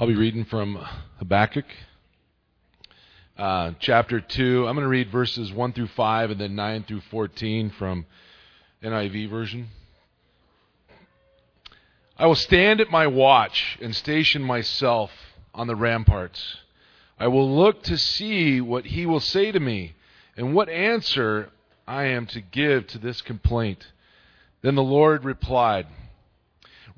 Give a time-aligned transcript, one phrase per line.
[0.00, 0.76] I'll be reading from
[1.18, 1.64] Habakkuk,
[3.36, 4.68] uh, chapter 2.
[4.68, 8.06] I'm going to read verses 1 through 5 and then 9 through 14 from
[8.80, 9.66] NIV version.
[12.16, 15.10] I will stand at my watch and station myself
[15.52, 16.58] on the ramparts.
[17.18, 19.96] I will look to see what he will say to me
[20.36, 21.50] and what answer
[21.88, 23.84] I am to give to this complaint.
[24.62, 25.88] Then the Lord replied,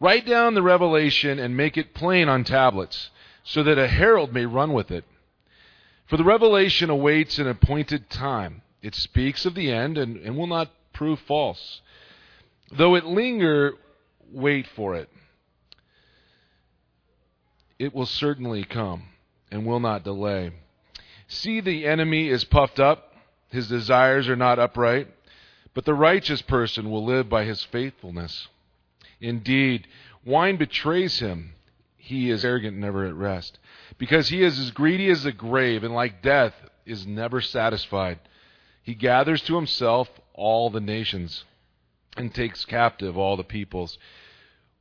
[0.01, 3.11] Write down the revelation and make it plain on tablets,
[3.45, 5.05] so that a herald may run with it.
[6.07, 8.63] For the revelation awaits an appointed time.
[8.83, 11.83] It speaks of the end and, and will not prove false.
[12.73, 13.75] Though it linger,
[14.33, 15.11] wait for it.
[17.79, 19.05] It will certainly come
[19.51, 20.53] and will not delay.
[21.29, 23.15] See, the enemy is puffed up,
[23.51, 25.09] his desires are not upright,
[25.75, 28.49] but the righteous person will live by his faithfulness.
[29.21, 29.87] Indeed,
[30.25, 31.55] wine betrays him.
[31.97, 33.59] He is arrogant, never at rest,
[33.99, 36.55] because he is as greedy as the grave, and like death
[36.87, 38.19] is never satisfied.
[38.83, 41.45] He gathers to himself all the nations
[42.17, 43.99] and takes captive all the peoples.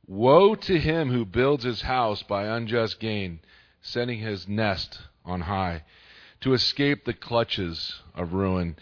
[0.06, 3.40] Woe to him who builds his house by unjust gain,
[3.80, 5.84] setting his nest on high,
[6.40, 8.76] to escape the clutches of ruin.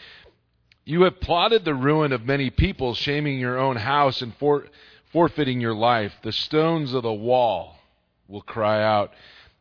[0.84, 4.66] You have plotted the ruin of many people, shaming your own house and for,
[5.12, 6.14] forfeiting your life.
[6.22, 7.78] The stones of the wall
[8.26, 9.12] will cry out,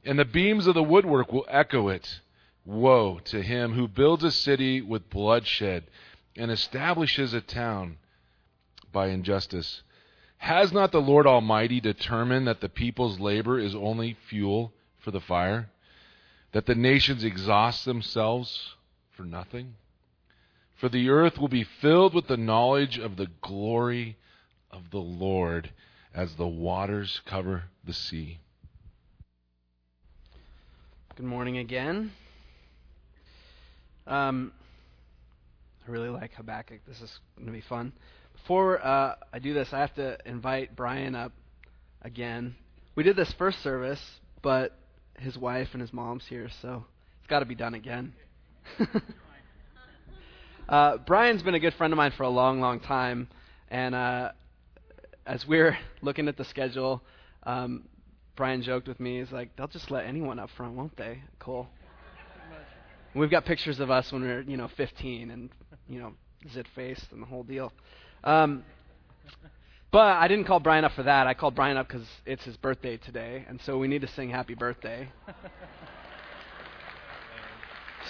[0.04, 2.20] and the beams of the woodwork will echo it.
[2.66, 5.86] Woe to him who builds a city with bloodshed
[6.36, 7.98] and establishes a town
[8.92, 9.84] by injustice.
[10.40, 15.22] Has not the Lord Almighty determined that the people's labor is only fuel for the
[15.22, 15.70] fire?
[16.52, 18.76] That the nations exhaust themselves
[19.12, 19.76] for nothing?
[20.76, 24.18] For the earth will be filled with the knowledge of the glory
[24.72, 25.72] of the Lord
[26.14, 28.40] as the waters cover the sea.
[31.16, 32.12] Good morning again.
[34.06, 34.52] Um,
[35.88, 36.82] I really like Habakkuk.
[36.88, 37.94] This is going to be fun.
[38.34, 41.34] Before uh, I do this, I have to invite Brian up
[42.02, 42.56] again.
[42.96, 44.02] We did this first service,
[44.42, 44.78] but
[45.20, 46.86] his wife and his mom's here, so
[47.20, 48.14] it's got to be done again.
[50.70, 53.28] uh, Brian's been a good friend of mine for a long, long time,
[53.70, 54.32] and uh,
[55.28, 57.04] as we're looking at the schedule,
[57.44, 57.84] um,
[58.36, 59.20] Brian joked with me.
[59.20, 61.68] He's like, "They'll just let anyone up front, won't they?" Cool.
[63.14, 65.50] We've got pictures of us when we are you know, 15 and,
[65.90, 66.14] you know,
[66.52, 67.74] zit faced and the whole deal.
[68.24, 68.64] Um,
[69.92, 71.26] but I didn't call Brian up for that.
[71.26, 74.30] I called Brian up because it's his birthday today, and so we need to sing
[74.30, 75.10] Happy Birthday.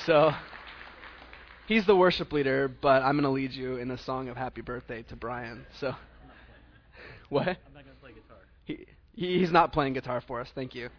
[0.06, 0.34] so
[1.68, 4.62] he's the worship leader, but I'm going to lead you in a song of Happy
[4.62, 5.66] Birthday to Brian.
[5.80, 5.96] So.
[7.30, 7.48] What?
[7.48, 8.38] I'm not going to play guitar.
[8.66, 10.50] He, he's not playing guitar for us.
[10.56, 10.90] Thank you.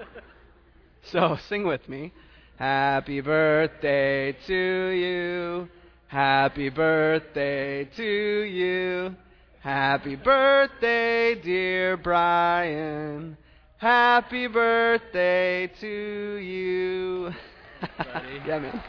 [1.12, 2.12] so sing with me.
[2.56, 5.68] Happy birthday to you.
[6.06, 9.16] Happy birthday to you.
[9.60, 13.36] Happy birthday, dear Brian.
[13.78, 17.30] Happy birthday to you.
[18.46, 18.82] yeah, man.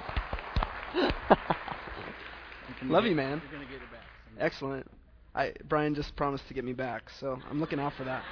[2.84, 3.42] Love get, you, man.
[3.42, 4.04] You're going to get it back.
[4.40, 4.88] Excellent.
[5.36, 8.24] I, Brian just promised to get me back, so I'm looking out for that.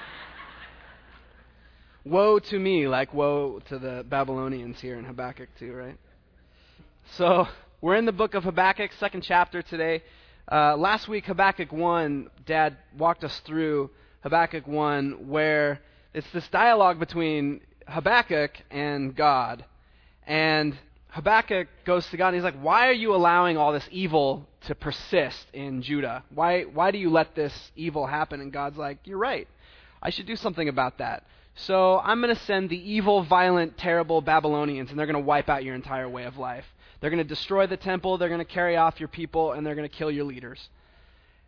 [2.06, 5.98] Woe to me, like woe to the Babylonians here in Habakkuk 2, right?
[7.18, 7.46] So,
[7.82, 10.02] we're in the book of Habakkuk, second chapter today.
[10.50, 13.90] Uh, last week, Habakkuk 1, Dad walked us through
[14.22, 15.82] Habakkuk 1, where
[16.14, 19.66] it's this dialogue between Habakkuk and God.
[20.26, 20.78] And
[21.10, 24.76] Habakkuk goes to God and he's like, Why are you allowing all this evil to
[24.76, 26.24] persist in Judah?
[26.34, 28.42] Why, why do you let this evil happen?
[28.42, 29.48] And God's like, You're right.
[30.02, 31.24] I should do something about that.
[31.56, 35.50] So I'm going to send the evil, violent, terrible Babylonians, and they're going to wipe
[35.50, 36.66] out your entire way of life.
[37.00, 39.76] They're going to destroy the temple, they're going to carry off your people, and they're
[39.76, 40.70] going to kill your leaders.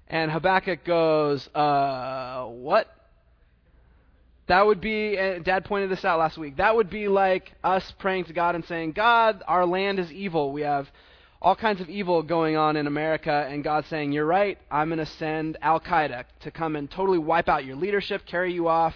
[0.07, 2.91] And Habakkuk goes, Uh, what?
[4.47, 8.25] That would be, Dad pointed this out last week, that would be like us praying
[8.25, 10.51] to God and saying, God, our land is evil.
[10.51, 10.87] We have
[11.45, 14.97] all kinds of evil going on in America, and God saying, You're right, I'm going
[14.97, 18.95] to send Al Qaeda to come and totally wipe out your leadership, carry you off,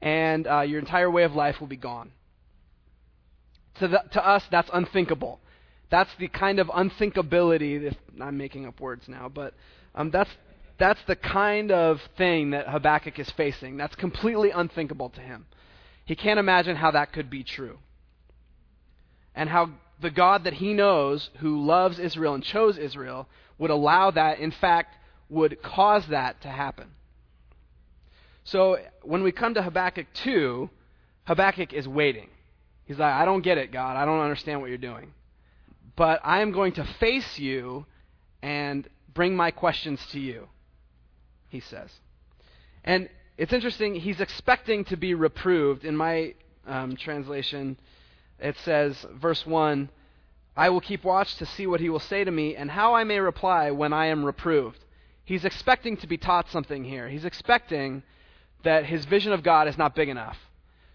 [0.00, 2.12] and uh, your entire way of life will be gone.
[3.80, 5.40] To, the, to us, that's unthinkable.
[5.90, 9.54] That's the kind of unthinkability, if I'm making up words now, but
[9.96, 10.30] um, that's
[10.78, 13.76] that's the kind of thing that Habakkuk is facing.
[13.76, 15.46] That's completely unthinkable to him.
[16.04, 17.78] He can't imagine how that could be true.
[19.34, 19.70] And how
[20.00, 24.50] the God that he knows, who loves Israel and chose Israel, would allow that, in
[24.50, 24.96] fact,
[25.28, 26.88] would cause that to happen.
[28.44, 30.70] So when we come to Habakkuk 2,
[31.24, 32.28] Habakkuk is waiting.
[32.84, 33.96] He's like, I don't get it, God.
[33.96, 35.12] I don't understand what you're doing.
[35.94, 37.86] But I am going to face you
[38.42, 40.48] and bring my questions to you,
[41.48, 41.90] he says.
[42.82, 45.84] And it's interesting, he's expecting to be reproved.
[45.84, 46.34] In my
[46.66, 47.78] um, translation,
[48.40, 49.90] it says, verse 1
[50.56, 53.04] I will keep watch to see what he will say to me and how I
[53.04, 54.78] may reply when I am reproved.
[55.24, 57.08] He's expecting to be taught something here.
[57.08, 58.02] He's expecting
[58.64, 60.36] that his vision of God is not big enough.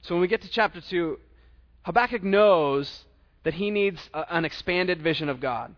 [0.02, 1.18] So when we get to chapter 2,
[1.84, 3.06] Habakkuk knows
[3.44, 5.74] that he needs a, an expanded vision of God.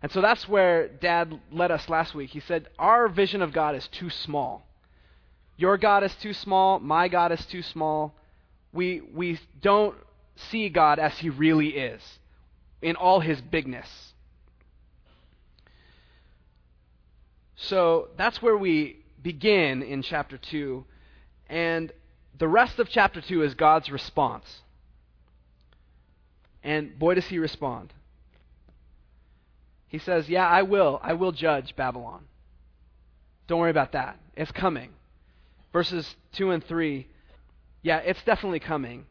[0.00, 2.30] And so that's where Dad led us last week.
[2.30, 4.62] He said, Our vision of God is too small.
[5.56, 6.80] Your God is too small.
[6.80, 8.14] My God is too small.
[8.72, 9.94] We, we don't
[10.36, 12.00] see God as he really is
[12.80, 14.12] in all his bigness.
[17.56, 20.84] So that's where we begin in chapter 2.
[21.48, 21.92] And
[22.38, 24.62] the rest of chapter 2 is God's response.
[26.64, 27.92] And boy, does he respond.
[29.88, 31.00] He says, Yeah, I will.
[31.02, 32.24] I will judge Babylon.
[33.46, 34.18] Don't worry about that.
[34.36, 34.90] It's coming.
[35.72, 37.06] Verses 2 and 3,
[37.82, 39.06] yeah, it's definitely coming.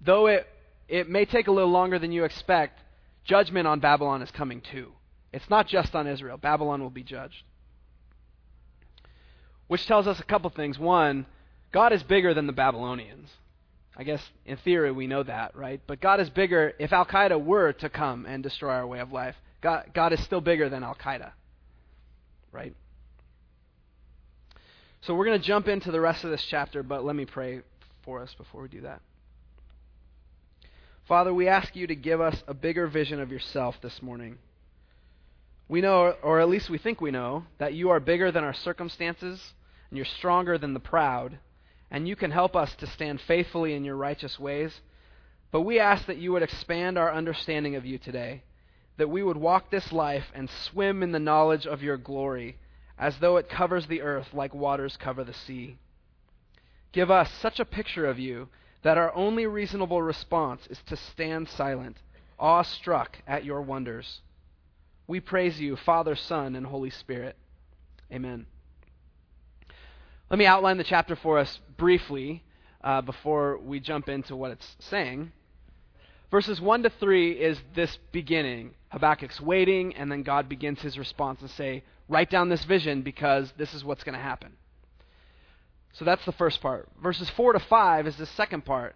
[0.00, 0.46] Though it,
[0.88, 2.80] it may take a little longer than you expect,
[3.24, 4.92] judgment on Babylon is coming too.
[5.32, 6.36] It's not just on Israel.
[6.36, 7.42] Babylon will be judged.
[9.66, 10.78] Which tells us a couple things.
[10.78, 11.26] One,
[11.72, 13.30] God is bigger than the Babylonians.
[13.96, 15.80] I guess in theory we know that, right?
[15.86, 16.74] But God is bigger.
[16.78, 20.22] If Al Qaeda were to come and destroy our way of life, God, God is
[20.22, 21.32] still bigger than Al Qaeda,
[22.52, 22.74] right?
[25.00, 27.62] So we're going to jump into the rest of this chapter, but let me pray
[28.04, 29.00] for us before we do that.
[31.06, 34.38] Father, we ask you to give us a bigger vision of yourself this morning.
[35.68, 38.52] We know, or at least we think we know, that you are bigger than our
[38.52, 39.54] circumstances,
[39.88, 41.38] and you're stronger than the proud,
[41.92, 44.80] and you can help us to stand faithfully in your righteous ways.
[45.52, 48.42] But we ask that you would expand our understanding of you today,
[48.96, 52.58] that we would walk this life and swim in the knowledge of your glory,
[52.98, 55.76] as though it covers the earth like waters cover the sea.
[56.90, 58.48] Give us such a picture of you
[58.86, 61.96] that our only reasonable response is to stand silent,
[62.38, 64.20] awestruck at your wonders.
[65.08, 67.34] We praise you, Father, Son, and Holy Spirit.
[68.12, 68.46] Amen.
[70.30, 72.44] Let me outline the chapter for us briefly
[72.84, 75.32] uh, before we jump into what it's saying.
[76.30, 78.74] Verses 1 to 3 is this beginning.
[78.90, 83.52] Habakkuk's waiting, and then God begins his response and say, Write down this vision because
[83.56, 84.52] this is what's going to happen.
[85.98, 86.88] So that's the first part.
[87.02, 88.94] Verses 4 to 5 is the second part.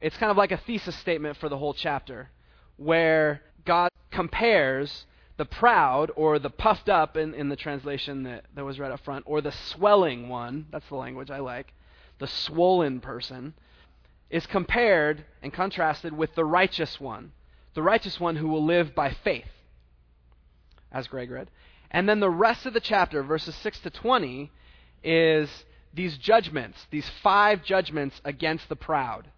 [0.00, 2.30] It's kind of like a thesis statement for the whole chapter,
[2.76, 5.06] where God compares
[5.36, 9.00] the proud or the puffed up in, in the translation that, that was read up
[9.04, 11.72] front, or the swelling one, that's the language I like,
[12.18, 13.54] the swollen person,
[14.28, 17.30] is compared and contrasted with the righteous one,
[17.74, 19.50] the righteous one who will live by faith,
[20.90, 21.50] as Greg read.
[21.92, 24.50] And then the rest of the chapter, verses 6 to 20,
[25.04, 29.28] is these judgments, these five judgments against the proud.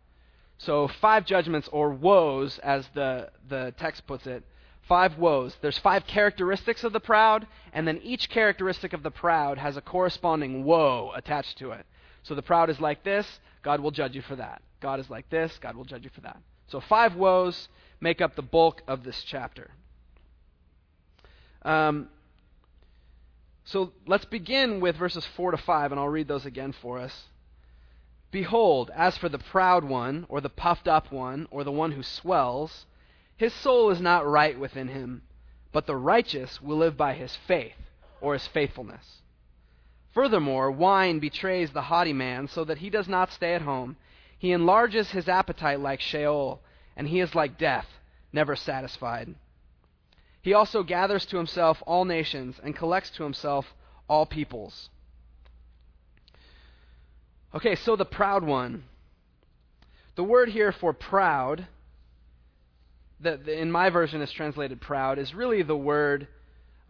[0.58, 4.44] So, five judgments, or woes, as the, the text puts it.
[4.82, 5.56] Five woes.
[5.60, 9.80] There's five characteristics of the proud, and then each characteristic of the proud has a
[9.80, 11.86] corresponding woe attached to it.
[12.22, 14.62] So, the proud is like this, God will judge you for that.
[14.80, 16.38] God is like this, God will judge you for that.
[16.68, 17.68] So, five woes
[18.00, 19.70] make up the bulk of this chapter.
[21.62, 22.08] Um,
[23.64, 27.24] so let's begin with verses 4 to 5, and I'll read those again for us.
[28.30, 32.02] Behold, as for the proud one, or the puffed up one, or the one who
[32.02, 32.84] swells,
[33.36, 35.22] his soul is not right within him,
[35.72, 37.76] but the righteous will live by his faith,
[38.20, 39.22] or his faithfulness.
[40.12, 43.96] Furthermore, wine betrays the haughty man, so that he does not stay at home.
[44.38, 46.60] He enlarges his appetite like Sheol,
[46.96, 47.86] and he is like death,
[48.32, 49.34] never satisfied.
[50.44, 53.74] He also gathers to himself all nations and collects to himself
[54.10, 54.90] all peoples.
[57.54, 58.84] Okay, so the proud one.
[60.16, 61.66] The word here for proud,
[63.20, 66.28] that in my version is translated proud, is really the word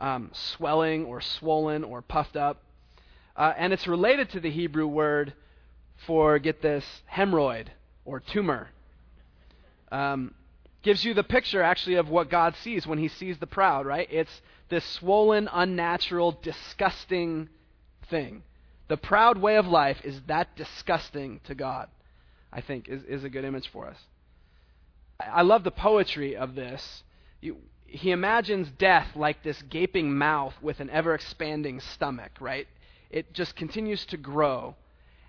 [0.01, 2.61] um, swelling or swollen or puffed up.
[3.37, 5.33] Uh, and it's related to the Hebrew word
[6.09, 7.69] for, get this, hemorrhoid
[8.05, 8.71] or tumor.
[9.93, 10.35] Um,
[10.85, 14.07] gives you the picture actually of what God sees when he sees the proud, right?
[14.11, 17.49] It's this swollen, unnatural, disgusting
[18.09, 18.43] thing.
[18.89, 21.89] The proud way of life is that disgusting to God,
[22.53, 23.99] I think, is, is a good image for us.
[25.19, 27.03] I love the poetry of this.
[27.41, 32.69] You, he imagines death like this gaping mouth with an ever expanding stomach, right?
[33.11, 34.75] It just continues to grow.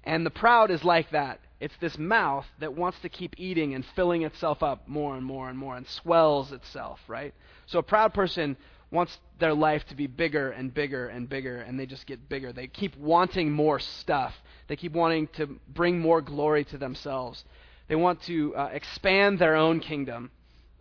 [0.04, 1.40] And the proud is like that.
[1.60, 5.50] It's this mouth that wants to keep eating and filling itself up more and more
[5.50, 7.34] and more and swells itself, right?
[7.68, 8.58] So a proud person
[8.92, 12.52] wants their life to be bigger and bigger and bigger, and they just get bigger.
[12.52, 14.34] They keep wanting more stuff.
[14.68, 17.44] They keep wanting to bring more glory to themselves.
[17.88, 20.32] They want to uh, expand their own kingdom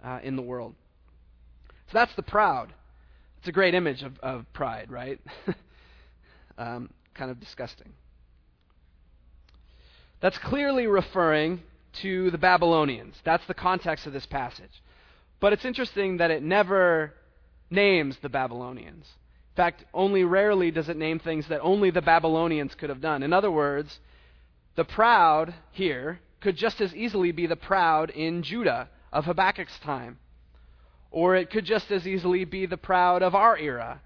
[0.02, 0.74] uh, in the world.
[1.88, 2.72] So that's the proud.
[3.38, 5.20] It's a great image of, of pride, right?
[6.58, 7.92] um, kind of disgusting.
[10.24, 11.60] That's clearly referring
[12.00, 13.14] to the Babylonians.
[13.24, 14.82] That's the context of this passage.
[15.38, 17.12] But it's interesting that it never
[17.68, 19.04] names the Babylonians.
[19.04, 23.22] In fact, only rarely does it name things that only the Babylonians could have done.
[23.22, 24.00] In other words,
[24.76, 30.18] the proud here could just as easily be the proud in Judah of Habakkuk's time.
[31.10, 34.00] Or it could just as easily be the proud of our era.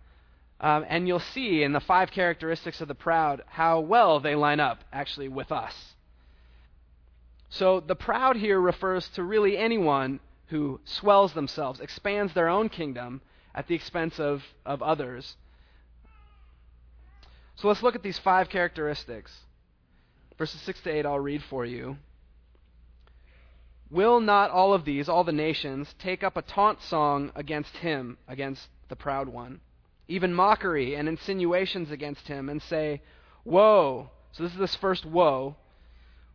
[0.60, 4.58] Um, and you'll see in the five characteristics of the proud how well they line
[4.58, 5.94] up actually with us.
[7.50, 13.20] So the proud here refers to really anyone who swells themselves, expands their own kingdom
[13.54, 15.36] at the expense of, of others.
[17.56, 19.36] So let's look at these five characteristics.
[20.36, 21.96] Verses 6 to 8, I'll read for you.
[23.90, 28.18] Will not all of these, all the nations, take up a taunt song against him,
[28.28, 29.60] against the proud one?
[30.06, 33.02] Even mockery and insinuations against him, and say,
[33.44, 34.10] Woe!
[34.32, 35.56] So this is this first woe.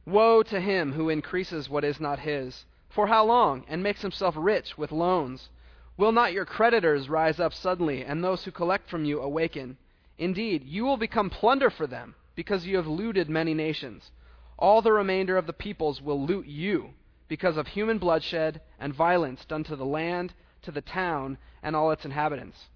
[0.06, 2.66] Woe to him who increases what is not his.
[2.90, 3.66] For how long?
[3.68, 5.50] And makes himself rich with loans.
[5.96, 9.78] Will not your creditors rise up suddenly, and those who collect from you awaken?
[10.18, 14.12] Indeed, you will become plunder for them, because you have looted many nations.
[14.58, 16.94] All the remainder of the peoples will loot you,
[17.28, 20.34] because of human bloodshed and violence done to the land,
[20.64, 22.70] to the town, and all its inhabitants.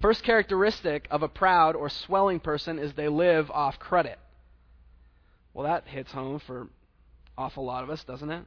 [0.00, 4.18] First characteristic of a proud or swelling person is they live off credit.
[5.54, 6.68] Well, that hits home for
[7.36, 8.44] awful lot of us, doesn't it?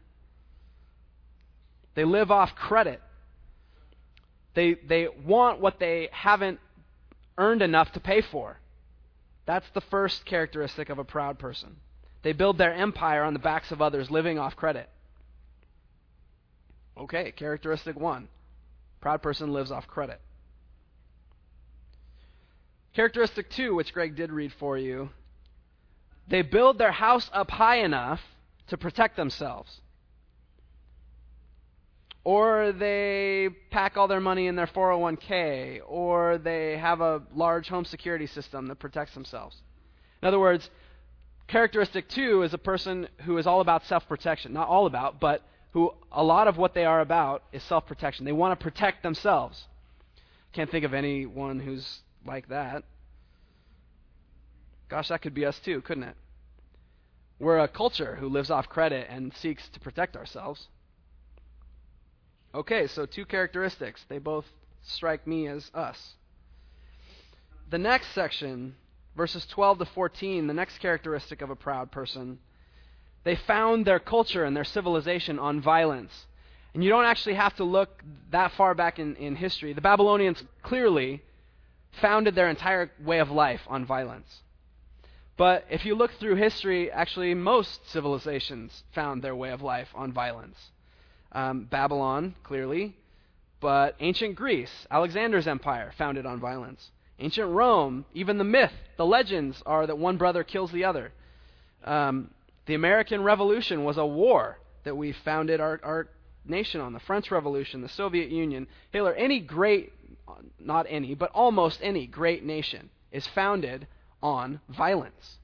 [1.94, 3.02] They live off credit.
[4.54, 6.60] They, they want what they haven't
[7.38, 8.58] earned enough to pay for.
[9.46, 11.78] That's the first characteristic of a proud person.
[12.24, 14.90] They build their empire on the backs of others, living off credit.
[16.98, 18.30] Okay, characteristic one
[19.06, 20.20] proud person lives off credit.
[22.96, 25.10] Characteristic two, which Greg did read for you,
[26.28, 28.22] they build their house up high enough
[28.68, 29.82] to protect themselves
[32.26, 37.86] or they pack all their money in their 401k, or they have a large home
[37.86, 39.56] security system that protects themselves.
[40.24, 40.70] In other words,
[41.48, 44.54] characteristic two is a person who is all about self protection.
[44.54, 48.26] Not all about, but who a lot of what they are about is self protection.
[48.26, 49.64] They want to protect themselves.
[50.52, 52.84] Can't think of anyone who's like that.
[54.88, 56.16] Gosh, that could be us too, couldn't it?
[57.40, 60.68] We're a culture who lives off credit and seeks to protect ourselves.
[62.54, 64.06] Okay, so two characteristics.
[64.08, 64.46] They both
[64.82, 66.14] strike me as us.
[67.70, 68.76] The next section,
[69.18, 72.40] verses 12 to 14, the next characteristic of a proud person,
[73.24, 76.28] they found their culture and their civilization on violence.
[76.74, 79.74] And you don't actually have to look that far back in, in history.
[79.74, 81.24] The Babylonians clearly
[82.02, 84.42] founded their entire way of life on violence.
[85.38, 90.14] But if you look through history, actually, most civilizations found their way of life on
[90.14, 90.72] violence
[91.36, 92.96] um, Babylon, clearly,
[93.60, 96.92] but ancient Greece, Alexander's empire, founded on violence.
[97.20, 101.12] Ancient Rome, even the myth, the legends are that one brother kills the other.
[101.84, 102.32] Um,
[102.66, 106.08] the American Revolution was a war that we founded our, our
[106.46, 106.94] nation on.
[106.94, 109.94] The French Revolution, the Soviet Union, Hitler, any great,
[110.60, 113.88] not any, but almost any great nation is founded
[114.22, 115.38] on violence.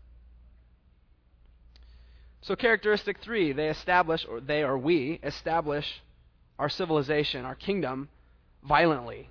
[2.41, 5.85] So, characteristic three, they establish, or they or we establish
[6.57, 8.09] our civilization, our kingdom,
[8.67, 9.29] violently.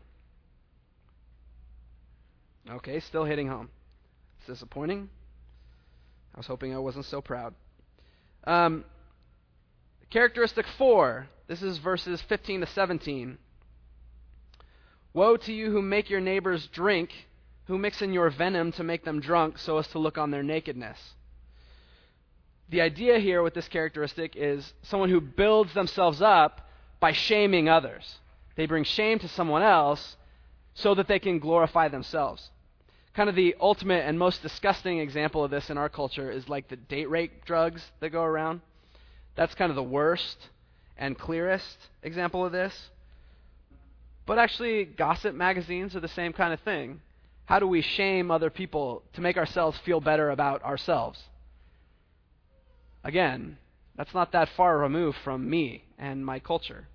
[2.68, 3.68] Okay, still hitting home.
[4.38, 5.08] It's disappointing.
[6.34, 7.54] I was hoping I wasn't so proud.
[8.44, 8.84] Um,
[10.10, 13.38] characteristic four, this is verses 15 to 17.
[15.12, 17.10] Woe to you who make your neighbors drink,
[17.70, 20.42] who mix in your venom to make them drunk so as to look on their
[20.42, 21.14] nakedness
[22.70, 26.68] the idea here with this characteristic is someone who builds themselves up
[27.00, 28.18] by shaming others.
[28.54, 30.16] They bring shame to someone else
[30.74, 32.50] so that they can glorify themselves.
[33.12, 36.68] Kind of the ultimate and most disgusting example of this in our culture is like
[36.68, 38.60] the date rape drugs that go around.
[39.34, 40.38] That's kind of the worst
[40.96, 42.90] and clearest example of this.
[44.26, 47.00] But actually, gossip magazines are the same kind of thing.
[47.50, 51.20] How do we shame other people to make ourselves feel better about ourselves?
[53.02, 53.58] Again,
[53.96, 56.86] that's not that far removed from me and my culture.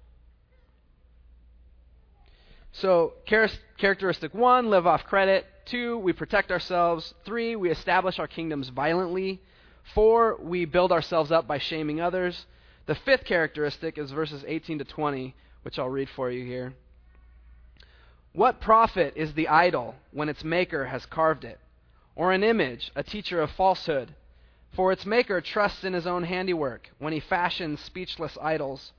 [2.71, 5.45] So, characteristic one, live off credit.
[5.65, 7.13] Two, we protect ourselves.
[7.25, 9.41] Three, we establish our kingdoms violently.
[9.93, 12.45] Four, we build ourselves up by shaming others.
[12.85, 16.75] The fifth characteristic is verses 18 to 20, which I'll read for you here.
[18.35, 21.57] What profit is the idol when its maker has carved it?
[22.17, 24.13] Or an image, a teacher of falsehood?
[24.73, 28.91] For its maker trusts in his own handiwork when he fashions speechless idols.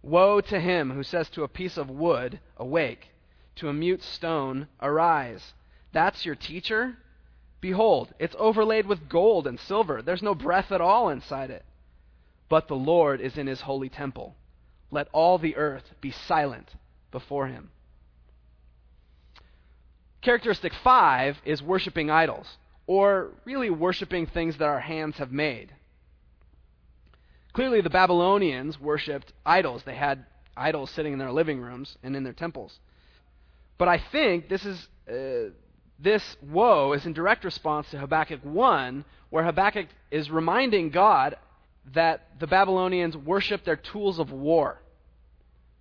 [0.00, 3.10] Woe to him who says to a piece of wood, Awake
[3.56, 5.52] to a mute stone, Arise.
[5.92, 6.96] That's your teacher?
[7.60, 10.00] Behold, it's overlaid with gold and silver.
[10.00, 11.66] There's no breath at all inside it.
[12.48, 14.34] But the Lord is in his holy temple.
[14.90, 16.74] Let all the earth be silent
[17.10, 17.70] before him.
[20.20, 22.46] Characteristic five is worshiping idols,
[22.86, 25.72] or really worshiping things that our hands have made.
[27.52, 29.82] Clearly, the Babylonians worshipped idols.
[29.84, 32.78] They had idols sitting in their living rooms and in their temples.
[33.78, 35.50] But I think this is uh,
[35.98, 41.36] this woe is in direct response to Habakkuk 1, where Habakkuk is reminding God
[41.94, 44.80] that the Babylonians worship their tools of war,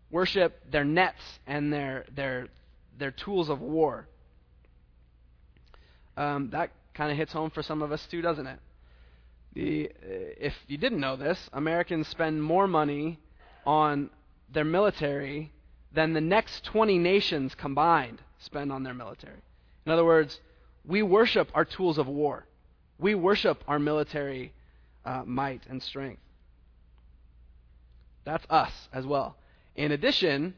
[0.10, 2.48] worship their nets and their their
[2.98, 4.08] their tools of war.
[6.18, 8.60] Um, that kind of hits home for some of us too, doesn't it?
[9.54, 13.20] The, if you didn't know this, Americans spend more money
[13.66, 14.10] on
[14.52, 15.52] their military
[15.94, 19.42] than the next 20 nations combined spend on their military.
[19.86, 20.40] In other words,
[20.86, 22.46] we worship our tools of war.
[23.00, 24.54] We worship our military
[25.06, 26.22] uh, might and strength.
[28.26, 29.38] That's us as well.
[29.76, 30.56] In addition,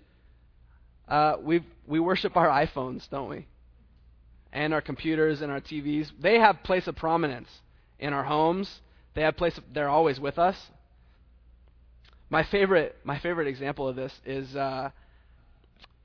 [1.07, 3.45] uh, we we worship our iPhones, don't we?
[4.51, 6.11] And our computers and our TVs.
[6.19, 7.49] They have place of prominence
[7.99, 8.81] in our homes.
[9.13, 9.57] They have place.
[9.57, 10.57] Of, they're always with us.
[12.29, 14.89] My favorite my favorite example of this is uh,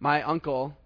[0.00, 0.76] my uncle,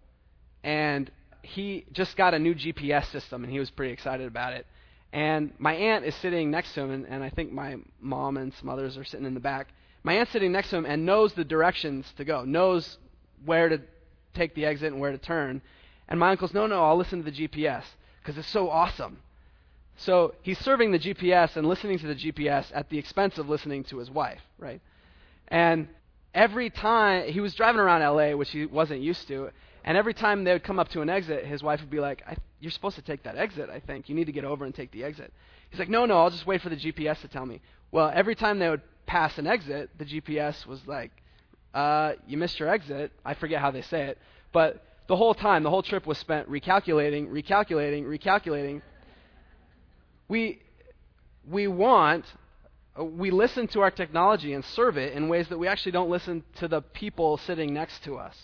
[0.63, 1.11] and
[1.43, 4.67] he just got a new GPS system, and he was pretty excited about it.
[5.13, 8.53] And my aunt is sitting next to him, and, and I think my mom and
[8.55, 9.69] some others are sitting in the back.
[10.05, 12.99] My aunt's sitting next to him and knows the directions to go, knows
[13.45, 13.81] where to
[14.35, 15.63] take the exit and where to turn.
[16.09, 17.85] And my uncle's, no, no, I'll listen to the GPS
[18.21, 19.19] because it's so awesome.
[19.97, 23.85] So he's serving the GPS and listening to the GPS at the expense of listening
[23.85, 24.81] to his wife, right?
[25.49, 25.89] And
[26.35, 29.51] every time he was driving around LA, which he wasn't used to,
[29.85, 32.23] and every time they would come up to an exit, his wife would be like,
[32.61, 34.09] You're supposed to take that exit, I think.
[34.09, 35.33] You need to get over and take the exit.
[35.71, 37.61] He's like, No, no, I'll just wait for the GPS to tell me.
[37.91, 41.11] Well, every time they would pass an exit, the GPS was like,
[41.75, 43.13] uh, You missed your exit.
[43.25, 44.19] I forget how they say it.
[44.53, 48.83] But the whole time, the whole trip was spent recalculating, recalculating, recalculating.
[50.29, 50.61] We,
[51.51, 52.27] we want,
[52.97, 56.45] we listen to our technology and serve it in ways that we actually don't listen
[56.57, 58.37] to the people sitting next to us.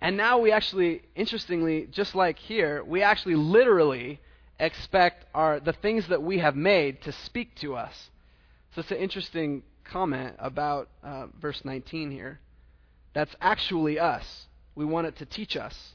[0.00, 4.20] And now we actually, interestingly, just like here, we actually literally
[4.58, 8.10] expect our, the things that we have made to speak to us.
[8.74, 12.40] So it's an interesting comment about uh, verse 19 here.
[13.12, 14.46] That's actually us.
[14.74, 15.94] We want it to teach us.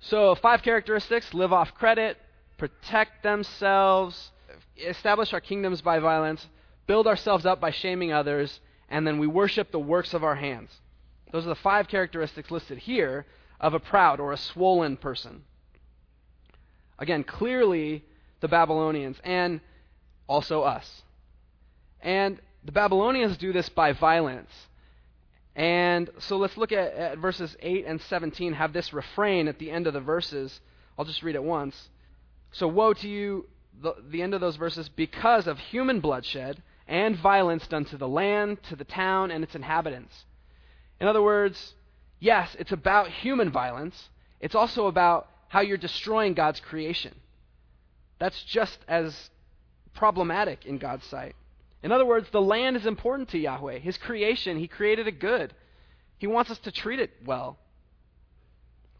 [0.00, 2.16] So, five characteristics live off credit,
[2.56, 4.30] protect themselves,
[4.76, 6.46] establish our kingdoms by violence,
[6.86, 10.70] build ourselves up by shaming others, and then we worship the works of our hands.
[11.32, 13.26] Those are the five characteristics listed here
[13.60, 15.42] of a proud or a swollen person.
[16.98, 18.04] Again, clearly
[18.40, 19.60] the Babylonians and
[20.26, 21.02] also us.
[22.00, 24.67] And the Babylonians do this by violence.
[25.58, 29.72] And so let's look at, at, verses 8 and 17, have this refrain at the
[29.72, 30.60] end of the verses.
[30.96, 31.90] I'll just read it once.
[32.52, 33.46] So, woe to you,
[33.82, 38.06] the, the end of those verses, because of human bloodshed and violence done to the
[38.06, 40.26] land, to the town, and its inhabitants.
[41.00, 41.74] In other words,
[42.20, 47.16] yes, it's about human violence, it's also about how you're destroying God's creation.
[48.20, 49.30] That's just as
[49.92, 51.34] problematic in God's sight.
[51.82, 53.78] In other words, the land is important to Yahweh.
[53.78, 55.54] His creation, He created it good.
[56.18, 57.58] He wants us to treat it well.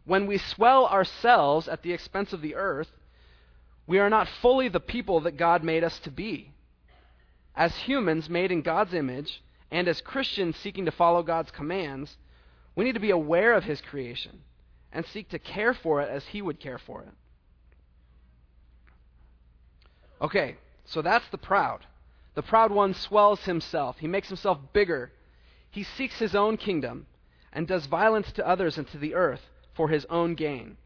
[0.05, 2.89] When we swell ourselves at the expense of the earth,
[3.85, 6.51] we are not fully the people that God made us to be.
[7.55, 12.17] As humans made in God's image, and as Christians seeking to follow God's commands,
[12.75, 14.39] we need to be aware of His creation
[14.91, 17.13] and seek to care for it as He would care for it.
[20.21, 21.85] Okay, so that's the proud.
[22.39, 25.11] The proud one swells himself, he makes himself bigger.
[25.71, 27.05] He seeks his own kingdom
[27.51, 29.41] and does violence to others and to the earth
[29.73, 30.77] for his own gain.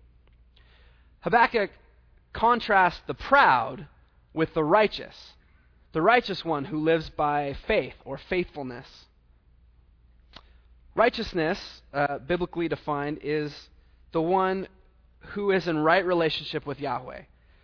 [1.19, 1.69] Habakkuk
[2.33, 3.85] contrasts the proud
[4.33, 5.33] with the righteous,
[5.91, 9.05] the righteous one who lives by faith or faithfulness.
[10.95, 13.69] Righteousness, uh, biblically defined, is
[14.11, 14.67] the one
[15.19, 17.21] who is in right relationship with Yahweh.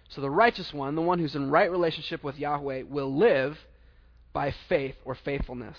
[0.10, 3.58] So the righteous one, the one who's in right relationship with Yahweh, will live
[4.40, 5.78] by faith or faithfulness.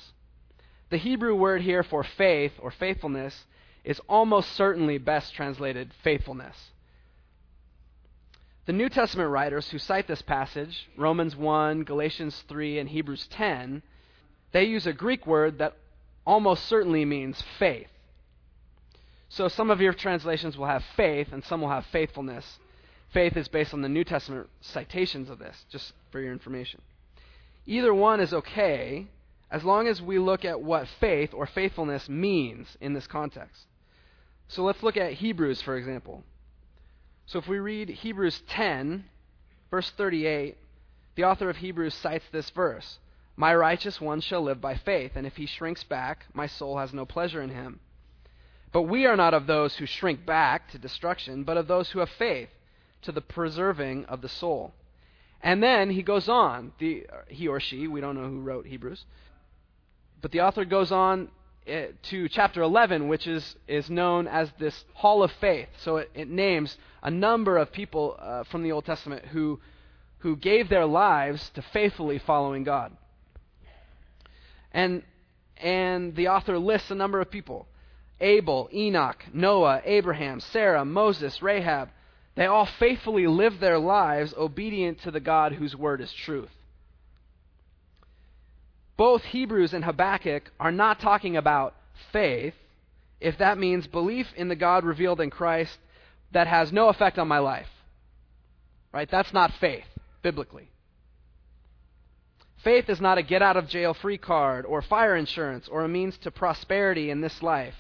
[0.91, 3.47] The Hebrew word here for faith or faithfulness
[3.85, 6.55] is almost certainly best translated faithfulness.
[8.67, 13.83] The New Testament writers who cite this passage, Romans 1, Galatians 3, and Hebrews 10,
[14.53, 15.79] they use a Greek word that
[16.27, 17.89] almost certainly means faith.
[19.31, 22.59] So some of your translations will have faith and some will have faithfulness.
[23.15, 26.83] Faith is based on the New Testament citations of this, just for your information.
[27.67, 29.07] Either one is okay
[29.51, 33.67] as long as we look at what faith or faithfulness means in this context.
[34.49, 36.25] So let's look at Hebrews, for example.
[37.27, 39.05] So if we read Hebrews 10,
[39.71, 40.57] verse 38,
[41.15, 42.99] the author of Hebrews cites this verse
[43.37, 46.93] My righteous one shall live by faith, and if he shrinks back, my soul has
[46.93, 47.81] no pleasure in him.
[48.73, 51.99] But we are not of those who shrink back to destruction, but of those who
[51.99, 52.51] have faith
[53.03, 54.73] to the preserving of the soul.
[55.43, 59.05] And then he goes on, the, he or she, we don't know who wrote Hebrews,
[60.21, 61.29] but the author goes on
[61.67, 65.69] eh, to chapter 11, which is, is known as this Hall of Faith.
[65.79, 69.61] So it, it names a number of people uh, from the Old Testament who,
[70.19, 72.93] who gave their lives to faithfully following God.
[74.73, 75.03] And,
[75.57, 77.67] and the author lists a number of people
[78.21, 81.89] Abel, Enoch, Noah, Abraham, Sarah, Moses, Rahab.
[82.41, 86.51] They all faithfully live their lives obedient to the God whose word is truth
[89.01, 91.75] both Hebrews and Habakkuk are not talking about
[92.13, 92.53] faith,
[93.19, 95.79] if that means belief in the God revealed in Christ
[96.33, 97.71] that has no effect on my life.
[98.93, 99.11] Right?
[99.11, 99.87] That's not faith,
[100.21, 100.69] biblically.
[102.63, 105.89] Faith is not a get out of jail free card or fire insurance or a
[105.89, 107.77] means to prosperity in this life.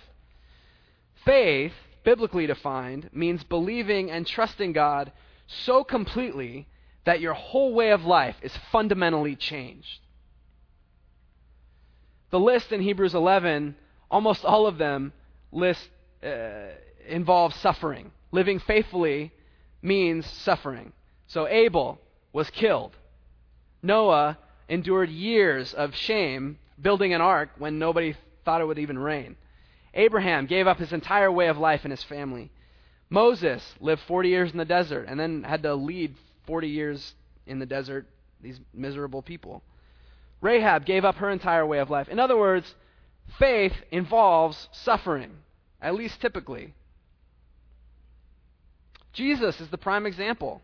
[1.27, 5.13] Faith, biblically defined, means believing and trusting God
[5.47, 6.67] so completely
[7.05, 10.01] that your whole way of life is fundamentally changed.
[12.31, 13.75] The list in Hebrews 11,
[14.11, 15.13] almost all of them
[15.51, 15.89] list
[16.23, 16.69] uh,
[17.09, 18.13] involve suffering.
[18.31, 19.33] Living faithfully
[19.83, 20.93] means suffering.
[21.27, 21.99] So Abel
[22.33, 22.97] was killed.
[23.83, 29.37] Noah endured years of shame building an ark when nobody thought it would even rain.
[29.94, 32.50] Abraham gave up his entire way of life and his family.
[33.09, 36.14] Moses lived 40 years in the desert and then had to lead
[36.46, 37.14] 40 years
[37.46, 38.07] in the desert,
[38.40, 39.62] these miserable people.
[40.40, 42.09] Rahab gave up her entire way of life.
[42.09, 42.74] In other words,
[43.38, 45.31] faith involves suffering,
[45.83, 46.74] at least typically.
[49.12, 50.62] Jesus is the prime example.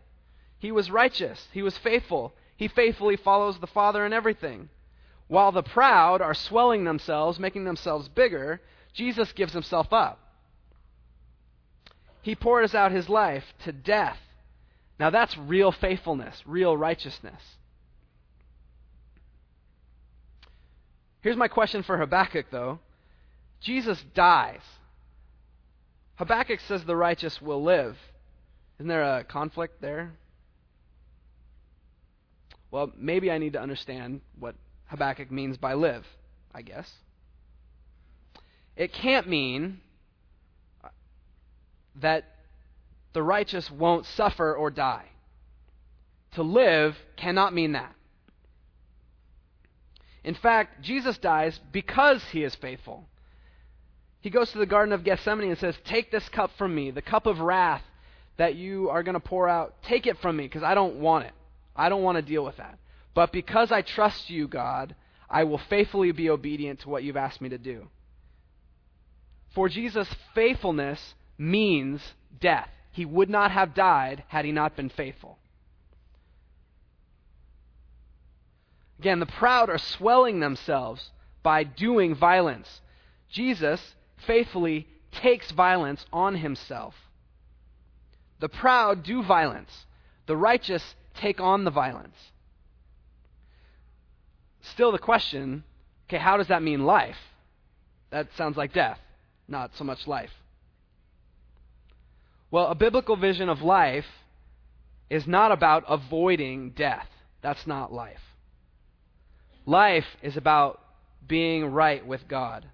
[0.59, 4.69] He was righteous, he was faithful, he faithfully follows the Father in everything.
[5.27, 8.61] While the proud are swelling themselves, making themselves bigger,
[8.97, 10.19] Jesus gives himself up.
[12.23, 14.17] He pours out his life to death.
[14.99, 17.41] Now that's real faithfulness, real righteousness.
[21.21, 22.79] Here's my question for Habakkuk, though
[23.61, 24.61] Jesus dies.
[26.15, 27.95] Habakkuk says the righteous will live.
[28.79, 30.13] Isn't there a conflict there?
[32.71, 34.55] Well, maybe I need to understand what
[34.87, 36.05] Habakkuk means by live,
[36.53, 36.91] I guess.
[38.77, 39.81] It can't mean
[41.95, 42.25] that
[43.13, 45.05] the righteous won't suffer or die.
[46.33, 47.93] To live cannot mean that.
[50.23, 53.07] In fact, Jesus dies because he is faithful.
[54.21, 57.01] He goes to the Garden of Gethsemane and says, Take this cup from me, the
[57.01, 57.83] cup of wrath
[58.37, 59.81] that you are going to pour out.
[59.83, 61.33] Take it from me because I don't want it.
[61.75, 62.77] I don't want to deal with that.
[63.15, 64.95] But because I trust you, God,
[65.29, 67.87] I will faithfully be obedient to what you've asked me to do.
[69.57, 72.69] For Jesus' faithfulness means death.
[72.91, 75.39] He would not have died had he not been faithful.
[78.99, 81.09] Again, the proud are swelling themselves
[81.41, 82.81] by doing violence.
[83.31, 83.95] Jesus
[84.27, 86.93] faithfully takes violence on himself.
[88.37, 89.87] The proud do violence,
[90.27, 92.31] the righteous take on the violence.
[94.61, 95.63] Still, the question
[96.07, 97.17] okay, how does that mean life?
[98.11, 98.99] That sounds like death,
[99.47, 100.31] not so much life.
[102.49, 104.05] Well, a biblical vision of life
[105.09, 107.07] is not about avoiding death.
[107.41, 108.21] That's not life.
[109.65, 110.81] Life is about
[111.27, 112.65] being right with God.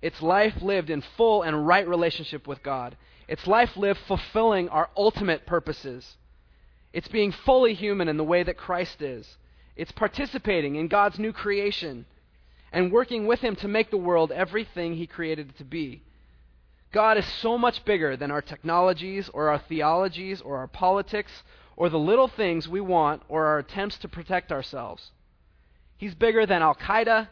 [0.00, 2.96] It's life lived in full and right relationship with God.
[3.26, 6.16] It's life lived fulfilling our ultimate purposes.
[6.92, 9.36] It's being fully human in the way that Christ is.
[9.76, 12.06] It's participating in God's new creation
[12.72, 16.02] and working with Him to make the world everything He created it to be.
[16.92, 21.30] God is so much bigger than our technologies or our theologies or our politics
[21.76, 25.10] or the little things we want or our attempts to protect ourselves.
[25.98, 27.28] He's bigger than Al Qaeda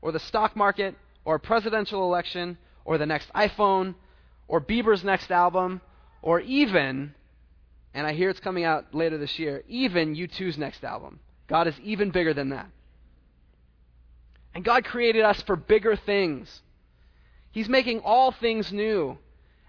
[0.00, 0.94] or the stock market
[1.24, 3.94] or a presidential election or the next iPhone
[4.48, 5.80] or Bieber's next album
[6.22, 7.14] or even,
[7.92, 11.20] and I hear it's coming out later this year, even U2's next album.
[11.46, 12.68] God is even bigger than that.
[14.54, 16.62] And God created us for bigger things.
[17.50, 19.18] He's making all things new.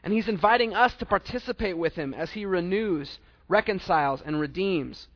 [0.04, 3.18] And He's inviting us to participate with Him as He renews,
[3.48, 5.08] reconciles, and redeems.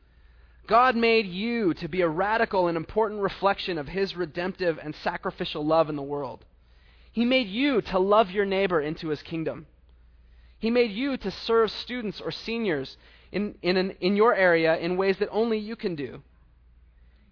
[0.66, 5.64] God made you to be a radical and important reflection of His redemptive and sacrificial
[5.64, 6.44] love in the world.
[7.12, 9.66] He made you to love your neighbor into His kingdom.
[10.58, 12.96] He made you to serve students or seniors
[13.32, 16.22] in, in, an, in your area in ways that only you can do.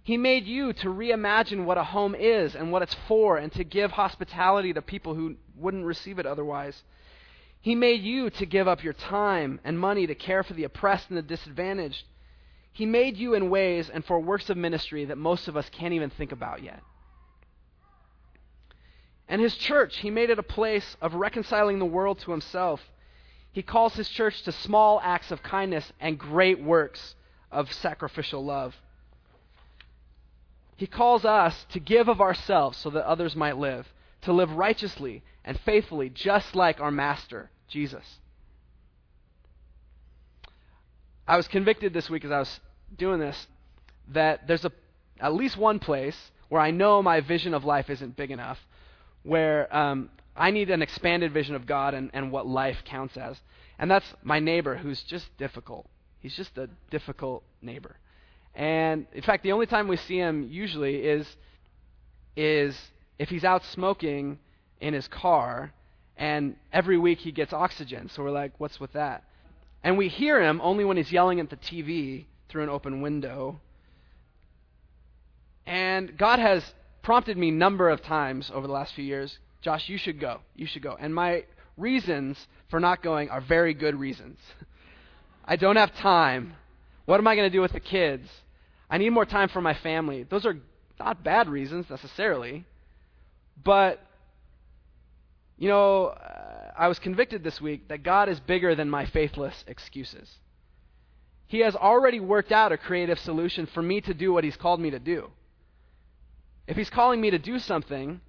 [0.08, 3.62] He made you to reimagine what a home is and what it's for and to
[3.62, 6.82] give hospitality to people who wouldn't receive it otherwise.
[7.60, 11.10] He made you to give up your time and money to care for the oppressed
[11.10, 12.04] and the disadvantaged.
[12.72, 15.92] He made you in ways and for works of ministry that most of us can't
[15.92, 16.80] even think about yet.
[19.28, 22.80] And his church, he made it a place of reconciling the world to himself.
[23.52, 27.14] He calls his church to small acts of kindness and great works
[27.52, 28.74] of sacrificial love.
[30.78, 35.24] He calls us to give of ourselves so that others might live, to live righteously
[35.44, 38.04] and faithfully, just like our Master, Jesus.
[41.26, 42.60] I was convicted this week as I was
[42.96, 43.48] doing this
[44.12, 44.70] that there's a,
[45.18, 46.16] at least one place
[46.48, 48.64] where I know my vision of life isn't big enough,
[49.24, 53.36] where um, I need an expanded vision of God and, and what life counts as.
[53.80, 55.88] And that's my neighbor who's just difficult.
[56.20, 57.96] He's just a difficult neighbor.
[58.58, 61.24] And in fact, the only time we see him usually is
[62.36, 62.76] is
[63.18, 64.38] if he's out smoking
[64.80, 65.72] in his car
[66.16, 68.08] and every week he gets oxygen.
[68.08, 69.22] So we're like, what's with that?
[69.84, 73.60] And we hear him only when he's yelling at the TV through an open window.
[75.64, 76.64] And God has
[77.02, 80.40] prompted me number of times over the last few years, Josh, you should go.
[80.56, 80.96] You should go.
[80.98, 81.44] And my
[81.76, 84.38] reasons for not going are very good reasons.
[85.44, 86.54] I don't have time.
[87.04, 88.28] What am I going to do with the kids?
[88.90, 90.24] I need more time for my family.
[90.24, 90.56] Those are
[90.98, 92.64] not bad reasons necessarily.
[93.62, 94.00] But,
[95.58, 99.64] you know, uh, I was convicted this week that God is bigger than my faithless
[99.66, 100.38] excuses.
[101.46, 104.80] He has already worked out a creative solution for me to do what He's called
[104.80, 105.30] me to do.
[106.66, 108.20] If He's calling me to do something,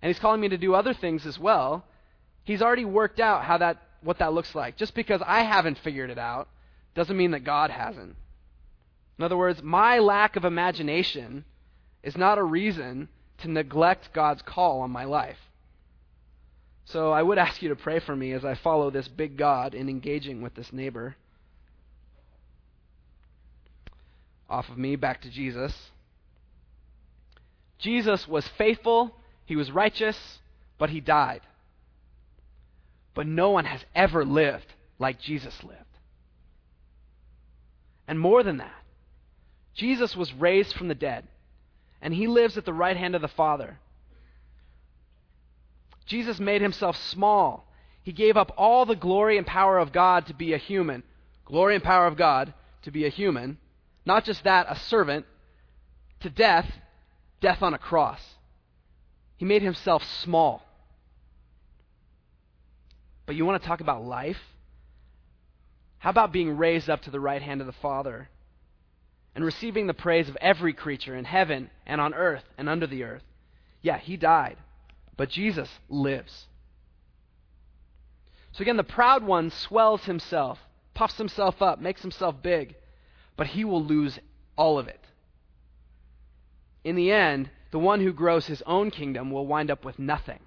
[0.00, 1.84] and He's calling me to do other things as well,
[2.44, 4.76] He's already worked out how that, what that looks like.
[4.76, 6.48] Just because I haven't figured it out
[6.94, 8.16] doesn't mean that God hasn't.
[9.18, 11.44] In other words, my lack of imagination
[12.02, 15.38] is not a reason to neglect God's call on my life.
[16.84, 19.74] So I would ask you to pray for me as I follow this big God
[19.74, 21.16] in engaging with this neighbor.
[24.48, 25.90] Off of me, back to Jesus.
[27.78, 30.38] Jesus was faithful, he was righteous,
[30.78, 31.42] but he died.
[33.14, 35.82] But no one has ever lived like Jesus lived.
[38.06, 38.82] And more than that,
[39.74, 41.26] Jesus was raised from the dead,
[42.02, 43.78] and he lives at the right hand of the Father.
[46.06, 47.68] Jesus made himself small.
[48.02, 51.02] He gave up all the glory and power of God to be a human.
[51.44, 53.58] Glory and power of God to be a human.
[54.06, 55.26] Not just that, a servant
[56.20, 56.70] to death,
[57.40, 58.20] death on a cross.
[59.36, 60.62] He made himself small.
[63.26, 64.40] But you want to talk about life?
[65.98, 68.28] How about being raised up to the right hand of the Father?
[69.38, 73.04] And receiving the praise of every creature in heaven and on earth and under the
[73.04, 73.22] earth.
[73.80, 74.56] Yeah, he died,
[75.16, 76.48] but Jesus lives.
[78.50, 80.58] So again, the proud one swells himself,
[80.92, 82.74] puffs himself up, makes himself big,
[83.36, 84.18] but he will lose
[84.56, 85.04] all of it.
[86.82, 90.40] In the end, the one who grows his own kingdom will wind up with nothing.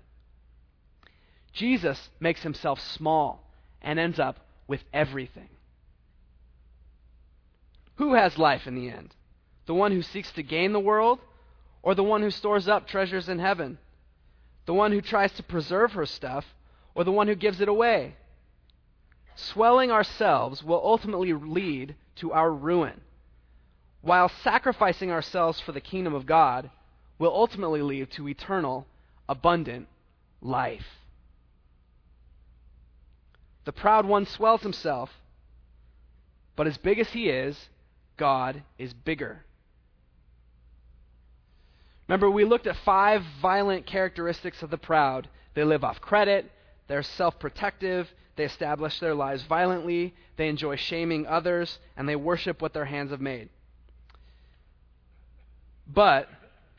[1.53, 3.49] Jesus makes himself small
[3.81, 5.47] and ends up with everything.
[8.11, 9.15] Who has life in the end?
[9.67, 11.19] The one who seeks to gain the world,
[11.81, 13.77] or the one who stores up treasures in heaven?
[14.65, 16.43] The one who tries to preserve her stuff,
[16.93, 18.17] or the one who gives it away?
[19.35, 22.99] Swelling ourselves will ultimately lead to our ruin,
[24.01, 26.69] while sacrificing ourselves for the kingdom of God
[27.17, 28.87] will ultimately lead to eternal,
[29.29, 29.87] abundant
[30.41, 30.99] life.
[33.63, 35.11] The proud one swells himself,
[36.57, 37.69] But as big as he is,
[38.17, 39.45] God is bigger.
[42.07, 45.29] Remember, we looked at five violent characteristics of the proud.
[45.53, 46.51] They live off credit,
[46.87, 52.61] they're self protective, they establish their lives violently, they enjoy shaming others, and they worship
[52.61, 53.49] what their hands have made.
[55.87, 56.29] But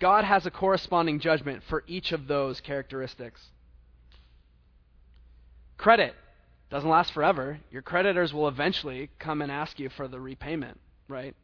[0.01, 3.40] God has a corresponding judgment for each of those characteristics.
[5.77, 6.14] Credit
[6.71, 7.59] doesn't last forever.
[7.71, 11.35] Your creditors will eventually come and ask you for the repayment, right?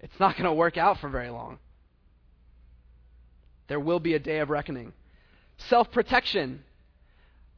[0.00, 1.58] It's not going to work out for very long.
[3.68, 4.92] There will be a day of reckoning.
[5.56, 6.62] Self protection.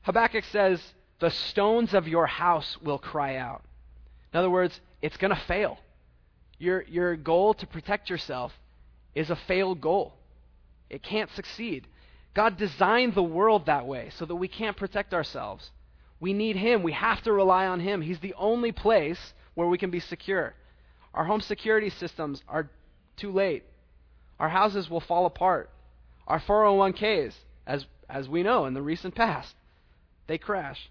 [0.03, 0.81] Habakkuk says,
[1.19, 3.65] The stones of your house will cry out.
[4.33, 5.79] In other words, it's going to fail.
[6.59, 8.53] Your, your goal to protect yourself
[9.15, 10.15] is a failed goal,
[10.89, 11.87] it can't succeed.
[12.35, 15.71] God designed the world that way so that we can't protect ourselves.
[16.21, 16.83] We need Him.
[16.83, 18.03] We have to rely on Him.
[18.03, 20.55] He's the only place where we can be secure.
[21.17, 22.69] Our home security systems are
[23.17, 23.65] too late.
[24.39, 25.71] Our houses will fall apart.
[26.27, 27.35] Our 401ks,
[27.67, 29.55] as, as we know in the recent past,
[30.27, 30.91] they crash.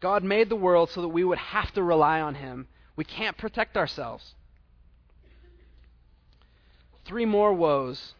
[0.00, 2.66] God made the world so that we would have to rely on Him.
[2.96, 4.34] We can't protect ourselves.
[7.04, 8.14] Three more woes.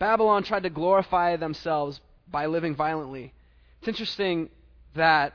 [0.00, 3.32] Babylon tried to glorify themselves by living violently.
[3.78, 4.50] It's interesting
[4.94, 5.34] that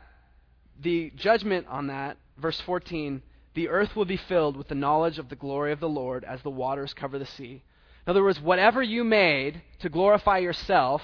[0.81, 3.21] the judgment on that, verse 14,
[3.53, 6.41] the earth will be filled with the knowledge of the glory of the Lord as
[6.41, 7.63] the waters cover the sea.
[8.05, 11.01] In other words, whatever you made to glorify yourself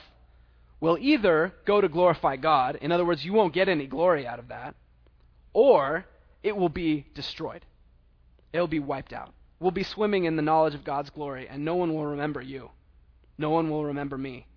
[0.80, 4.40] will either go to glorify God, in other words, you won't get any glory out
[4.40, 4.76] of that,
[5.54, 6.06] or
[6.44, 7.66] it will be destroyed.
[8.52, 9.34] It will be wiped out.
[9.60, 12.72] We'll be swimming in the knowledge of God's glory, and no one will remember you.
[13.38, 14.48] No one will remember me.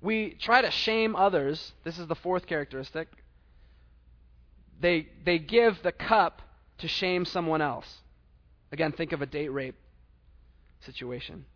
[0.00, 1.72] We try to shame others.
[1.84, 3.08] This is the fourth characteristic.
[4.80, 6.42] They, they give the cup
[6.78, 8.02] to shame someone else.
[8.72, 9.76] Again, think of a date rape
[10.80, 11.46] situation.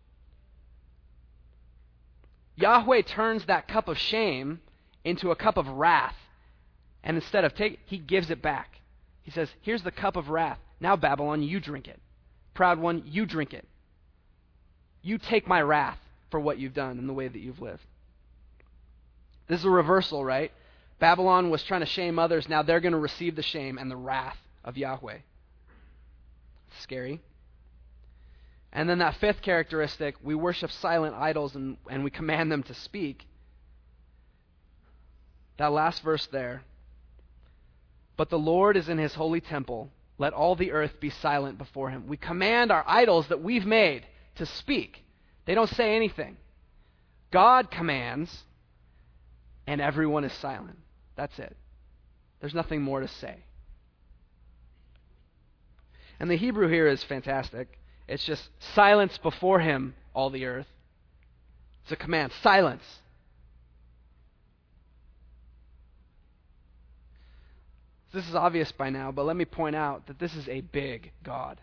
[2.55, 4.59] Yahweh turns that cup of shame
[5.03, 6.15] into a cup of wrath.
[7.03, 8.79] And instead of take, he gives it back.
[9.23, 10.59] He says, Here's the cup of wrath.
[10.79, 11.99] Now, Babylon, you drink it.
[12.53, 13.67] Proud one, you drink it.
[15.01, 15.97] You take my wrath
[16.29, 17.85] for what you've done and the way that you've lived.
[19.51, 20.49] This is a reversal, right?
[20.99, 22.47] Babylon was trying to shame others.
[22.47, 25.17] Now they're going to receive the shame and the wrath of Yahweh.
[26.79, 27.19] Scary.
[28.71, 32.73] And then that fifth characteristic, we worship silent idols and, and we command them to
[32.73, 33.27] speak.
[35.57, 36.61] That last verse there.
[38.15, 39.91] But the Lord is in his holy temple.
[40.17, 42.07] Let all the earth be silent before him.
[42.07, 45.03] We command our idols that we've made to speak.
[45.43, 46.37] They don't say anything.
[47.31, 48.45] God commands,
[49.71, 50.77] and everyone is silent.
[51.15, 51.55] That's it.
[52.41, 53.37] There's nothing more to say.
[56.19, 57.79] And the Hebrew here is fantastic.
[58.05, 60.67] It's just silence before him, all the earth.
[61.83, 62.83] It's a command silence.
[68.13, 71.13] This is obvious by now, but let me point out that this is a big
[71.23, 71.61] God.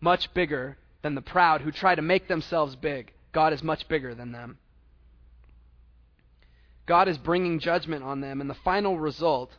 [0.00, 3.12] Much bigger than the proud who try to make themselves big.
[3.32, 4.56] God is much bigger than them.
[6.86, 9.50] God is bringing judgment on them, and the final result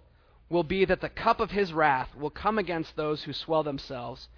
[0.50, 4.30] will be that the cup of his wrath will come against those who swell themselves,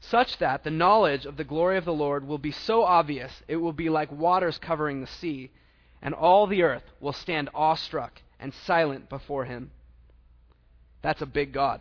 [0.00, 3.56] such that the knowledge of the glory of the Lord will be so obvious it
[3.56, 5.52] will be like waters covering the sea,
[6.02, 9.70] and all the earth will stand awestruck and silent before him.
[11.00, 11.80] That's a big God.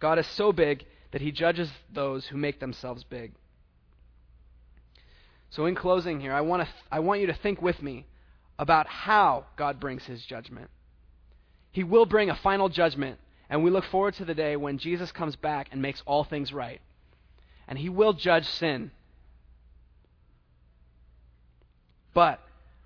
[0.00, 3.32] God is so big that he judges those who make themselves big.
[5.50, 8.06] So, in closing here, I want, to I want you to think with me
[8.58, 10.70] about how God brings his judgment.
[11.72, 13.18] He will bring a final judgment,
[13.50, 16.52] and we look forward to the day when Jesus comes back and makes all things
[16.52, 16.80] right.
[17.66, 18.90] And he will judge sin.
[22.12, 22.40] But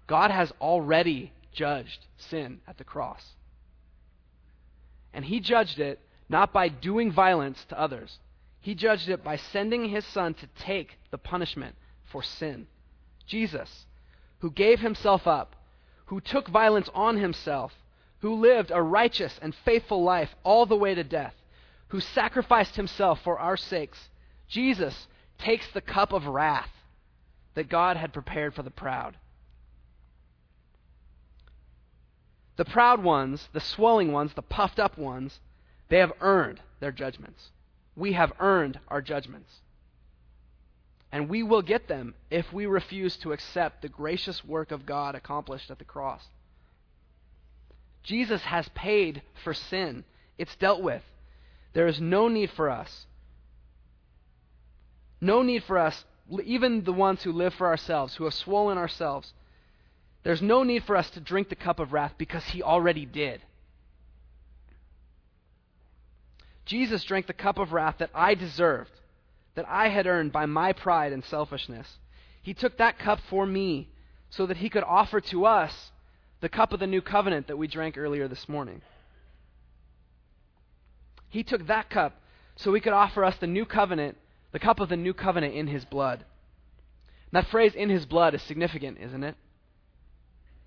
[0.06, 3.22] God has already judged sin at the cross.
[5.12, 8.18] And he judged it not by doing violence to others.
[8.60, 11.76] He judged it by sending his son to take the punishment
[12.10, 12.66] for sin.
[13.26, 13.86] Jesus,
[14.38, 15.56] who gave himself up,
[16.08, 17.72] who took violence on himself,
[18.20, 21.34] who lived a righteous and faithful life all the way to death,
[21.88, 24.08] who sacrificed himself for our sakes,
[24.48, 25.06] Jesus
[25.38, 26.70] takes the cup of wrath
[27.54, 29.16] that God had prepared for the proud.
[32.56, 35.40] The proud ones, the swelling ones, the puffed up ones,
[35.88, 37.50] they have earned their judgments.
[37.94, 39.60] We have earned our judgments.
[41.10, 45.14] And we will get them if we refuse to accept the gracious work of God
[45.14, 46.22] accomplished at the cross.
[48.02, 50.04] Jesus has paid for sin,
[50.36, 51.02] it's dealt with.
[51.72, 53.06] There is no need for us.
[55.20, 56.04] No need for us,
[56.44, 59.32] even the ones who live for ourselves, who have swollen ourselves.
[60.22, 63.42] There's no need for us to drink the cup of wrath because he already did.
[66.66, 68.90] Jesus drank the cup of wrath that I deserved,
[69.58, 71.98] that I had earned by my pride and selfishness.
[72.40, 73.88] He took that cup for me
[74.30, 75.90] so that he could offer to us
[76.40, 78.82] the cup of the new covenant that we drank earlier this morning.
[81.28, 82.20] He took that cup
[82.54, 84.16] so he could offer us the new covenant,
[84.52, 86.24] the cup of the new covenant in his blood.
[87.32, 89.34] That phrase, in his blood, is significant, isn't it?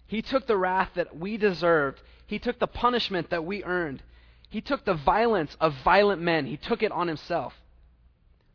[0.05, 4.03] He took the wrath that we deserved, he took the punishment that we earned,
[4.49, 7.53] he took the violence of violent men, he took it on himself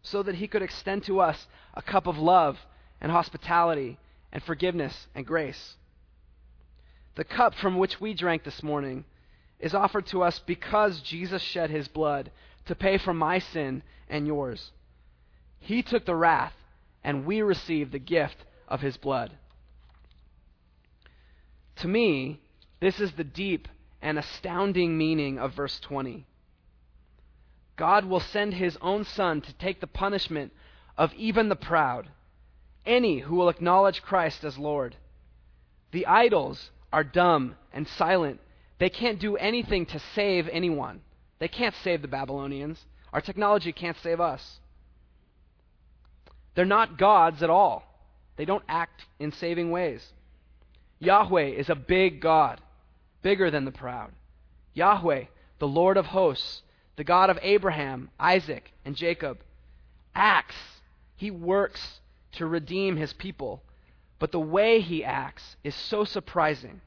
[0.07, 2.59] so that he could extend to us a cup of love
[3.01, 3.99] and hospitality
[4.33, 5.75] and forgiveness and grace.
[7.17, 9.05] The cup from which we drank this morning
[9.59, 12.31] is offered to us because Jesus shed his blood
[12.67, 14.71] to pay for my sin and yours.
[15.59, 16.55] He took the wrath,
[17.03, 19.33] and we received the gift of his blood.
[21.77, 22.41] To me,
[22.81, 23.67] this is the deep
[24.01, 26.27] and astounding meaning of verse 20.
[27.77, 30.53] God will send his own Son to take the punishment
[30.97, 32.09] of even the proud,
[32.85, 34.97] any who will acknowledge Christ as Lord.
[35.93, 38.41] The idols are dumb and silent.
[38.79, 41.01] They can't do anything to save anyone.
[41.39, 42.85] They can't save the Babylonians.
[43.13, 44.59] Our technology can't save us.
[46.55, 47.85] They're not gods at all.
[48.37, 50.07] They don't act in saving ways.
[50.99, 52.61] Yahweh is a big God
[53.23, 54.13] bigger than the proud.
[54.73, 55.25] Yahweh,
[55.59, 56.63] the Lord of hosts,
[56.97, 59.39] the God of Abraham, Isaac, and Jacob,
[60.15, 60.57] acts,
[61.15, 62.01] he works
[62.33, 63.63] to redeem his people.
[64.19, 66.81] But the way he acts is so surprising,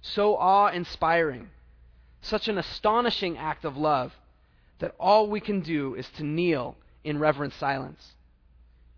[0.00, 1.50] so awe inspiring,
[2.22, 4.14] such an astonishing act of love
[4.78, 8.14] that all we can do is to kneel in reverent silence.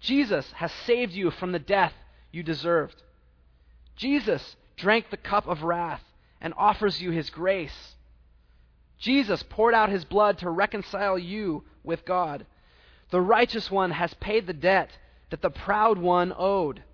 [0.01, 1.93] Jesus has saved you from the death
[2.31, 3.03] you deserved.
[3.97, 6.03] Jesus drank the cup of wrath
[6.41, 7.95] and offers you his grace.
[9.03, 12.47] Jesus poured out his blood to reconcile you with God.
[13.11, 14.91] The righteous one has paid the debt
[15.31, 16.85] that the proud one owed.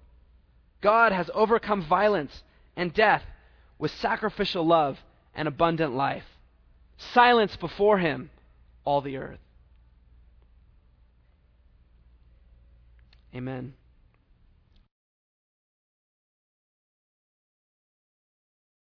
[0.80, 2.42] God has overcome violence
[2.76, 3.22] and death
[3.78, 4.98] with sacrificial love
[5.34, 6.24] and abundant life.
[6.96, 8.30] Silence before him
[8.86, 9.38] all the earth.
[13.34, 13.74] Amen.